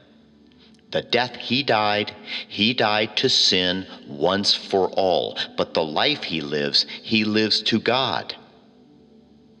The 0.91 1.01
death 1.01 1.35
he 1.37 1.63
died, 1.63 2.13
he 2.47 2.73
died 2.73 3.15
to 3.17 3.29
sin 3.29 3.87
once 4.07 4.53
for 4.53 4.89
all. 4.89 5.37
But 5.55 5.73
the 5.73 5.83
life 5.83 6.23
he 6.23 6.41
lives, 6.41 6.85
he 7.01 7.23
lives 7.23 7.61
to 7.63 7.79
God. 7.79 8.35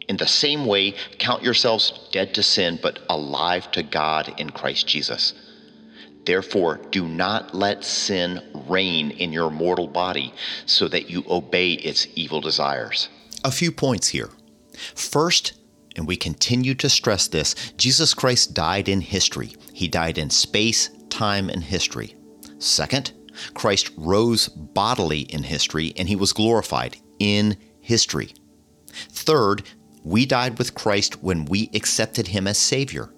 In 0.09 0.17
the 0.17 0.27
same 0.27 0.65
way, 0.65 0.95
count 1.19 1.41
yourselves 1.41 2.07
dead 2.11 2.33
to 2.33 2.43
sin, 2.43 2.79
but 2.81 2.99
alive 3.09 3.71
to 3.71 3.81
God 3.81 4.33
in 4.37 4.49
Christ 4.49 4.87
Jesus. 4.87 5.33
Therefore, 6.25 6.81
do 6.91 7.07
not 7.07 7.55
let 7.55 7.85
sin 7.85 8.41
reign 8.67 9.11
in 9.11 9.31
your 9.31 9.49
mortal 9.49 9.87
body 9.87 10.33
so 10.65 10.87
that 10.89 11.09
you 11.09 11.23
obey 11.29 11.73
its 11.73 12.07
evil 12.15 12.41
desires. 12.41 13.07
A 13.45 13.51
few 13.51 13.71
points 13.71 14.09
here. 14.09 14.29
First, 14.95 15.53
and 15.95 16.05
we 16.05 16.15
continue 16.15 16.75
to 16.75 16.89
stress 16.89 17.27
this, 17.27 17.55
Jesus 17.77 18.13
Christ 18.13 18.53
died 18.53 18.89
in 18.89 19.01
history. 19.01 19.55
He 19.73 19.87
died 19.87 20.17
in 20.17 20.29
space, 20.29 20.89
time 21.11 21.49
in 21.49 21.61
history. 21.61 22.15
Second, 22.57 23.11
Christ 23.53 23.91
rose 23.97 24.47
bodily 24.47 25.21
in 25.21 25.43
history 25.43 25.93
and 25.97 26.07
he 26.07 26.15
was 26.15 26.33
glorified 26.33 26.97
in 27.19 27.57
history. 27.79 28.33
Third, 29.09 29.63
we 30.03 30.25
died 30.25 30.57
with 30.57 30.73
Christ 30.73 31.21
when 31.21 31.45
we 31.45 31.69
accepted 31.73 32.27
him 32.27 32.47
as 32.47 32.57
Savior. 32.57 33.13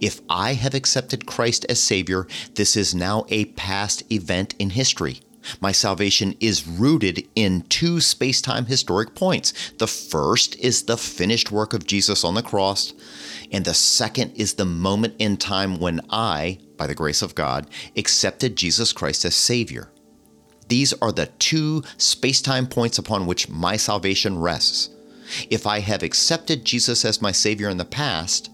If 0.00 0.20
I 0.28 0.54
have 0.54 0.74
accepted 0.74 1.26
Christ 1.26 1.64
as 1.68 1.80
Savior, 1.80 2.26
this 2.54 2.76
is 2.76 2.94
now 2.94 3.24
a 3.28 3.46
past 3.46 4.02
event 4.12 4.54
in 4.58 4.70
history. 4.70 5.20
My 5.60 5.72
salvation 5.72 6.34
is 6.40 6.66
rooted 6.66 7.26
in 7.34 7.62
two 7.62 8.00
space 8.00 8.40
time 8.42 8.66
historic 8.66 9.14
points. 9.14 9.72
The 9.78 9.86
first 9.86 10.56
is 10.56 10.82
the 10.82 10.98
finished 10.98 11.50
work 11.50 11.72
of 11.72 11.86
Jesus 11.86 12.24
on 12.24 12.34
the 12.34 12.42
cross, 12.42 12.92
and 13.50 13.64
the 13.64 13.74
second 13.74 14.32
is 14.34 14.54
the 14.54 14.66
moment 14.66 15.14
in 15.18 15.36
time 15.36 15.78
when 15.78 16.00
I, 16.10 16.58
by 16.78 16.86
the 16.86 16.94
grace 16.94 17.20
of 17.20 17.34
God, 17.34 17.68
accepted 17.96 18.56
Jesus 18.56 18.92
Christ 18.92 19.24
as 19.24 19.34
Savior. 19.34 19.90
These 20.68 20.92
are 20.94 21.12
the 21.12 21.26
two 21.38 21.82
space 21.96 22.40
time 22.40 22.66
points 22.66 22.98
upon 22.98 23.26
which 23.26 23.48
my 23.48 23.76
salvation 23.76 24.38
rests. 24.38 24.90
If 25.50 25.66
I 25.66 25.80
have 25.80 26.02
accepted 26.02 26.64
Jesus 26.64 27.04
as 27.04 27.20
my 27.20 27.32
Savior 27.32 27.68
in 27.68 27.76
the 27.76 27.84
past, 27.84 28.50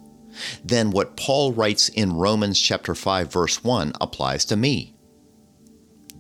then 0.65 0.91
what 0.91 1.17
Paul 1.17 1.53
writes 1.53 1.89
in 1.89 2.17
Romans 2.17 2.61
chapter 2.61 2.95
5 2.95 3.33
verse 3.33 3.63
1 3.63 3.93
applies 4.01 4.45
to 4.47 4.57
me. 4.57 4.95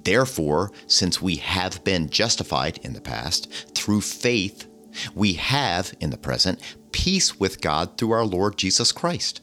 Therefore, 0.04 0.70
since 0.86 1.22
we 1.22 1.36
have 1.36 1.82
been 1.82 2.10
justified 2.10 2.78
in 2.82 2.92
the 2.92 3.00
past 3.00 3.50
through 3.74 4.02
faith, 4.02 4.68
we 5.14 5.32
have 5.34 5.94
in 5.98 6.10
the 6.10 6.18
present 6.18 6.60
peace 6.92 7.40
with 7.40 7.60
God 7.60 7.96
through 7.96 8.12
our 8.12 8.24
Lord 8.24 8.56
Jesus 8.56 8.92
Christ. 8.92 9.40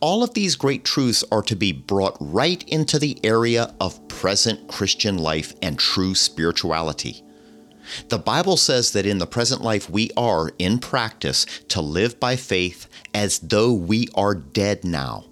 All 0.00 0.22
of 0.22 0.34
these 0.34 0.56
great 0.56 0.84
truths 0.84 1.24
are 1.30 1.42
to 1.42 1.56
be 1.56 1.72
brought 1.72 2.16
right 2.20 2.62
into 2.68 2.98
the 2.98 3.18
area 3.24 3.74
of 3.80 4.06
present 4.08 4.68
Christian 4.68 5.18
life 5.18 5.54
and 5.62 5.78
true 5.78 6.14
spirituality. 6.14 7.22
The 8.08 8.18
Bible 8.18 8.56
says 8.56 8.92
that 8.92 9.06
in 9.06 9.18
the 9.18 9.26
present 9.26 9.62
life 9.62 9.88
we 9.88 10.10
are, 10.16 10.50
in 10.58 10.78
practice, 10.78 11.46
to 11.68 11.80
live 11.80 12.18
by 12.18 12.36
faith 12.36 12.88
as 13.14 13.38
though 13.38 13.72
we 13.72 14.08
are 14.14 14.34
dead 14.34 14.84
now. 14.84 15.24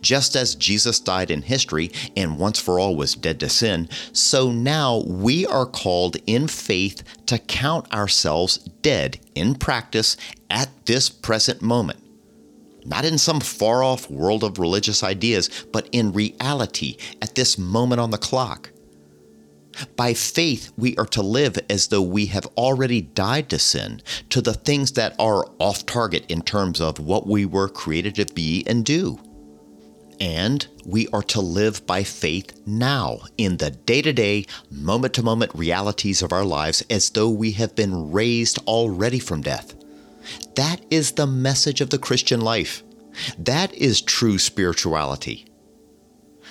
Just 0.00 0.34
as 0.34 0.54
Jesus 0.54 0.98
died 1.00 1.30
in 1.30 1.42
history 1.42 1.90
and 2.16 2.38
once 2.38 2.58
for 2.58 2.78
all 2.78 2.96
was 2.96 3.14
dead 3.14 3.40
to 3.40 3.48
sin, 3.48 3.88
so 4.12 4.50
now 4.50 5.02
we 5.06 5.46
are 5.46 5.66
called 5.66 6.16
in 6.26 6.48
faith 6.48 7.02
to 7.26 7.38
count 7.38 7.92
ourselves 7.92 8.58
dead 8.82 9.20
in 9.34 9.54
practice 9.54 10.16
at 10.48 10.70
this 10.86 11.10
present 11.10 11.60
moment. 11.60 12.03
Not 12.84 13.04
in 13.04 13.18
some 13.18 13.40
far 13.40 13.82
off 13.82 14.10
world 14.10 14.44
of 14.44 14.58
religious 14.58 15.02
ideas, 15.02 15.48
but 15.72 15.88
in 15.92 16.12
reality 16.12 16.96
at 17.22 17.34
this 17.34 17.58
moment 17.58 18.00
on 18.00 18.10
the 18.10 18.18
clock. 18.18 18.70
By 19.96 20.14
faith, 20.14 20.72
we 20.76 20.96
are 20.96 21.06
to 21.06 21.22
live 21.22 21.58
as 21.68 21.88
though 21.88 22.02
we 22.02 22.26
have 22.26 22.46
already 22.56 23.00
died 23.00 23.48
to 23.50 23.58
sin, 23.58 24.02
to 24.28 24.40
the 24.40 24.54
things 24.54 24.92
that 24.92 25.16
are 25.18 25.46
off 25.58 25.84
target 25.86 26.24
in 26.28 26.42
terms 26.42 26.80
of 26.80 27.00
what 27.00 27.26
we 27.26 27.44
were 27.44 27.68
created 27.68 28.14
to 28.16 28.26
be 28.26 28.64
and 28.66 28.84
do. 28.84 29.18
And 30.20 30.66
we 30.86 31.08
are 31.08 31.22
to 31.24 31.40
live 31.40 31.84
by 31.86 32.04
faith 32.04 32.60
now 32.66 33.20
in 33.36 33.56
the 33.56 33.72
day 33.72 34.00
to 34.02 34.12
day, 34.12 34.46
moment 34.70 35.14
to 35.14 35.24
moment 35.24 35.52
realities 35.54 36.22
of 36.22 36.32
our 36.32 36.44
lives 36.44 36.84
as 36.88 37.10
though 37.10 37.30
we 37.30 37.50
have 37.52 37.74
been 37.74 38.12
raised 38.12 38.58
already 38.68 39.18
from 39.18 39.42
death. 39.42 39.74
That 40.56 40.80
is 40.90 41.12
the 41.12 41.26
message 41.26 41.80
of 41.80 41.90
the 41.90 41.98
Christian 41.98 42.40
life. 42.40 42.82
That 43.38 43.72
is 43.74 44.00
true 44.00 44.38
spirituality. 44.38 45.46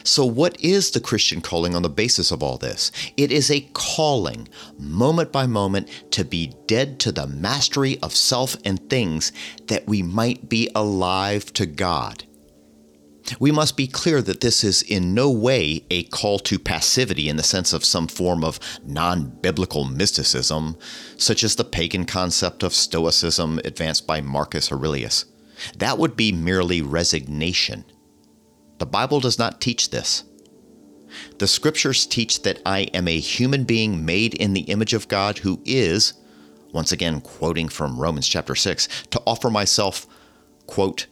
So, 0.03 0.25
what 0.25 0.59
is 0.59 0.91
the 0.91 0.99
Christian 0.99 1.39
calling 1.39 1.75
on 1.75 1.81
the 1.81 1.89
basis 1.89 2.31
of 2.31 2.43
all 2.43 2.57
this? 2.57 2.91
It 3.15 3.31
is 3.31 3.49
a 3.49 3.69
calling, 3.73 4.49
moment 4.77 5.31
by 5.31 5.47
moment, 5.47 5.87
to 6.11 6.25
be 6.25 6.53
dead 6.67 6.99
to 7.01 7.11
the 7.11 7.27
mastery 7.27 7.99
of 8.01 8.13
self 8.13 8.57
and 8.65 8.89
things 8.89 9.31
that 9.67 9.87
we 9.87 10.01
might 10.01 10.49
be 10.49 10.69
alive 10.75 11.53
to 11.53 11.65
God. 11.65 12.25
We 13.39 13.51
must 13.51 13.77
be 13.77 13.87
clear 13.87 14.21
that 14.21 14.41
this 14.41 14.63
is 14.63 14.81
in 14.81 15.13
no 15.13 15.29
way 15.31 15.85
a 15.89 16.03
call 16.03 16.39
to 16.39 16.59
passivity 16.59 17.29
in 17.29 17.37
the 17.37 17.43
sense 17.43 17.73
of 17.73 17.85
some 17.85 18.07
form 18.07 18.43
of 18.43 18.59
non 18.85 19.29
biblical 19.41 19.85
mysticism, 19.85 20.77
such 21.17 21.43
as 21.43 21.55
the 21.55 21.63
pagan 21.63 22.05
concept 22.05 22.63
of 22.63 22.73
Stoicism 22.73 23.59
advanced 23.63 24.05
by 24.05 24.21
Marcus 24.21 24.71
Aurelius. 24.71 25.25
That 25.77 25.97
would 25.97 26.15
be 26.15 26.31
merely 26.31 26.81
resignation. 26.81 27.85
The 28.79 28.85
Bible 28.85 29.19
does 29.19 29.39
not 29.39 29.61
teach 29.61 29.91
this. 29.91 30.23
The 31.37 31.47
scriptures 31.47 32.05
teach 32.05 32.41
that 32.41 32.61
I 32.65 32.81
am 32.93 33.07
a 33.07 33.19
human 33.19 33.63
being 33.63 34.03
made 34.03 34.33
in 34.33 34.53
the 34.53 34.61
image 34.61 34.93
of 34.93 35.07
God 35.07 35.39
who 35.39 35.61
is, 35.63 36.13
once 36.71 36.91
again 36.91 37.21
quoting 37.21 37.69
from 37.69 37.99
Romans 37.99 38.27
chapter 38.27 38.55
6, 38.55 38.87
to 39.11 39.21
offer 39.25 39.49
myself, 39.49 40.07
quote, 40.65 41.07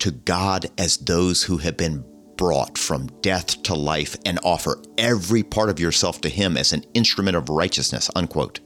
to 0.00 0.10
God 0.10 0.66
as 0.78 0.96
those 0.98 1.42
who 1.42 1.58
have 1.58 1.76
been 1.76 2.04
brought 2.36 2.78
from 2.78 3.06
death 3.20 3.62
to 3.64 3.74
life 3.74 4.16
and 4.24 4.38
offer 4.42 4.82
every 4.96 5.42
part 5.42 5.70
of 5.70 5.78
yourself 5.78 6.20
to 6.22 6.28
Him 6.28 6.56
as 6.56 6.72
an 6.72 6.84
instrument 6.94 7.36
of 7.36 7.48
righteousness, 7.48 8.10
unquote. 8.16 8.60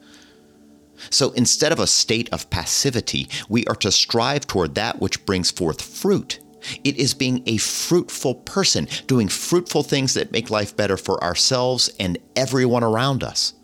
So 1.11 1.33
instead 1.33 1.73
of 1.73 1.81
a 1.81 1.87
state 1.87 2.29
of 2.33 2.51
passivity, 2.51 3.29
we 3.49 3.65
are 3.67 3.75
to 3.77 3.91
strive 3.91 4.47
toward 4.47 4.77
that 4.77 5.01
which 5.01 5.27
brings 5.27 5.51
forth 5.51 5.83
fruit 5.83 6.39
it 6.83 6.97
is 6.97 7.15
being 7.15 7.43
a 7.47 7.57
fruitful 7.59 8.37
person, 8.37 8.89
doing 9.07 9.29
fruitful 9.29 9.83
things 9.83 10.15
that 10.15 10.33
make 10.33 10.51
life 10.51 10.77
better 10.77 10.97
for 10.97 11.23
ourselves 11.23 11.91
and 11.99 12.19
everyone 12.37 12.85
around 12.85 13.23
us. 13.23 13.55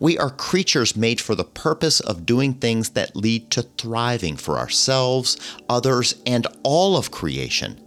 We 0.00 0.18
are 0.18 0.30
creatures 0.30 0.96
made 0.96 1.20
for 1.20 1.34
the 1.34 1.44
purpose 1.44 2.00
of 2.00 2.26
doing 2.26 2.54
things 2.54 2.90
that 2.90 3.16
lead 3.16 3.50
to 3.52 3.62
thriving 3.62 4.36
for 4.36 4.58
ourselves, 4.58 5.36
others, 5.68 6.14
and 6.26 6.46
all 6.62 6.96
of 6.96 7.10
creation. 7.10 7.80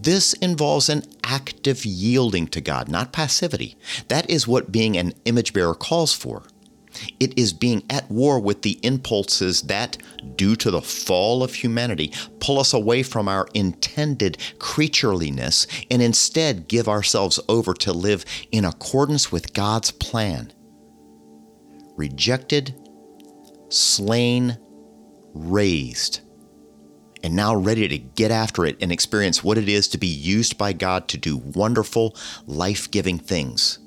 This 0.00 0.32
involves 0.34 0.88
an 0.88 1.02
active 1.24 1.84
yielding 1.84 2.46
to 2.48 2.60
God, 2.60 2.88
not 2.88 3.12
passivity. 3.12 3.76
That 4.08 4.28
is 4.28 4.46
what 4.46 4.72
being 4.72 4.96
an 4.96 5.14
image 5.24 5.52
bearer 5.52 5.74
calls 5.74 6.12
for. 6.12 6.42
It 7.18 7.38
is 7.38 7.54
being 7.54 7.82
at 7.88 8.10
war 8.10 8.38
with 8.38 8.62
the 8.62 8.78
impulses 8.82 9.62
that, 9.62 9.96
due 10.36 10.56
to 10.56 10.70
the 10.70 10.82
fall 10.82 11.42
of 11.42 11.54
humanity, 11.54 12.12
pull 12.38 12.58
us 12.58 12.74
away 12.74 13.02
from 13.02 13.28
our 13.28 13.48
intended 13.54 14.36
creatureliness 14.58 15.66
and 15.90 16.02
instead 16.02 16.68
give 16.68 16.88
ourselves 16.88 17.40
over 17.48 17.72
to 17.74 17.94
live 17.94 18.26
in 18.50 18.66
accordance 18.66 19.32
with 19.32 19.54
God's 19.54 19.90
plan. 19.90 20.52
Rejected, 21.96 22.74
slain, 23.68 24.58
raised, 25.34 26.20
and 27.22 27.36
now 27.36 27.54
ready 27.54 27.86
to 27.88 27.98
get 27.98 28.30
after 28.30 28.64
it 28.66 28.76
and 28.80 28.90
experience 28.90 29.44
what 29.44 29.58
it 29.58 29.68
is 29.68 29.88
to 29.88 29.98
be 29.98 30.06
used 30.06 30.58
by 30.58 30.72
God 30.72 31.08
to 31.08 31.18
do 31.18 31.36
wonderful, 31.36 32.16
life 32.46 32.90
giving 32.90 33.18
things 33.18 33.78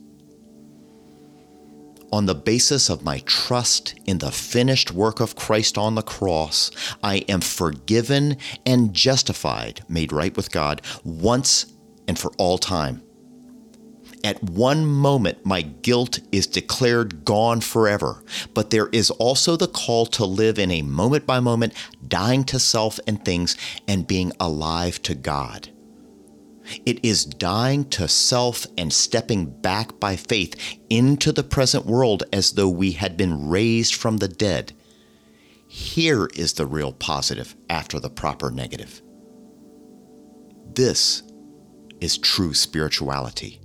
on 2.15 2.27
the 2.27 2.35
basis 2.35 2.89
of 2.89 3.03
my 3.03 3.19
trust 3.25 3.93
in 4.05 4.19
the 4.19 4.31
finished 4.31 4.91
work 4.91 5.19
of 5.19 5.35
Christ 5.35 5.77
on 5.77 5.95
the 5.95 6.01
cross, 6.01 6.71
I 7.03 7.17
am 7.27 7.41
forgiven 7.41 8.37
and 8.65 8.93
justified, 8.93 9.83
made 9.89 10.13
right 10.13 10.35
with 10.35 10.49
God, 10.49 10.81
once 11.03 11.65
and 12.07 12.17
for 12.17 12.31
all 12.37 12.57
time. 12.57 13.03
At 14.23 14.41
one 14.43 14.85
moment, 14.85 15.45
my 15.45 15.61
guilt 15.61 16.19
is 16.31 16.47
declared 16.47 17.25
gone 17.25 17.61
forever, 17.61 18.23
but 18.53 18.69
there 18.69 18.87
is 18.87 19.11
also 19.11 19.55
the 19.55 19.67
call 19.67 20.05
to 20.07 20.25
live 20.25 20.57
in 20.57 20.71
a 20.71 20.81
moment 20.81 21.25
by 21.25 21.39
moment, 21.39 21.73
dying 22.07 22.43
to 22.45 22.59
self 22.59 22.99
and 23.07 23.23
things 23.23 23.55
and 23.87 24.07
being 24.07 24.31
alive 24.39 25.01
to 25.03 25.15
God. 25.15 25.69
It 26.85 27.03
is 27.05 27.25
dying 27.25 27.85
to 27.89 28.07
self 28.07 28.65
and 28.77 28.91
stepping 28.91 29.45
back 29.45 29.99
by 29.99 30.15
faith 30.15 30.55
into 30.89 31.31
the 31.31 31.43
present 31.43 31.85
world 31.85 32.23
as 32.33 32.53
though 32.53 32.69
we 32.69 32.93
had 32.93 33.17
been 33.17 33.47
raised 33.49 33.93
from 33.93 34.17
the 34.17 34.27
dead. 34.27 34.73
Here 35.67 36.27
is 36.35 36.53
the 36.53 36.65
real 36.65 36.93
positive 36.93 37.55
after 37.69 37.99
the 37.99 38.09
proper 38.09 38.49
negative. 38.49 39.01
This 40.73 41.23
is 42.01 42.17
true 42.17 42.53
spirituality. 42.53 43.61